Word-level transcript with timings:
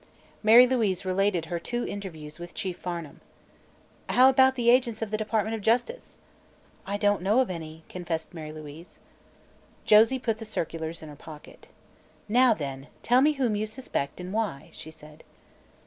Mary 0.41 0.65
Louise 0.65 1.05
related 1.05 1.45
her 1.45 1.59
two 1.59 1.85
interviews 1.87 2.39
with 2.39 2.55
Chief 2.55 2.75
Farnum. 2.79 3.21
"How 4.09 4.29
about 4.29 4.55
the 4.55 4.71
agents 4.71 5.03
of 5.03 5.11
the 5.11 5.17
department 5.17 5.53
of 5.53 5.61
justice?" 5.61 6.17
"I 6.87 6.97
don't 6.97 7.21
know 7.21 7.39
of 7.39 7.51
any," 7.51 7.83
confessed 7.87 8.33
Mary 8.33 8.51
Louise. 8.51 8.97
Josie 9.85 10.17
put 10.17 10.39
the 10.39 10.43
circulars 10.45 11.03
in 11.03 11.09
her 11.09 11.15
pocket. 11.15 11.67
"Now, 12.27 12.55
then, 12.55 12.87
tell 13.03 13.21
me 13.21 13.33
whom 13.33 13.55
you 13.55 13.67
suspect, 13.67 14.19
and 14.19 14.33
why," 14.33 14.69
she 14.73 14.89
said. 14.89 15.23